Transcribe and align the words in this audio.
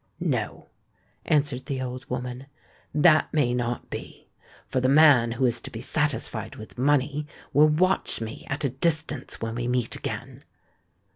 "No," 0.19 0.65
answered 1.25 1.67
the 1.67 1.79
old 1.79 2.09
woman; 2.09 2.47
"that 2.91 3.31
may 3.31 3.53
not 3.53 3.91
be, 3.91 4.25
for 4.67 4.79
the 4.81 4.89
man 4.89 5.33
who 5.33 5.45
is 5.45 5.61
to 5.61 5.69
be 5.69 5.79
satisfied 5.79 6.55
with 6.55 6.75
money 6.75 7.27
will 7.53 7.69
watch 7.69 8.19
me 8.19 8.43
at 8.49 8.65
a 8.65 8.69
distance 8.71 9.41
when 9.41 9.53
we 9.53 9.67
meet 9.67 9.95
again. 9.95 10.43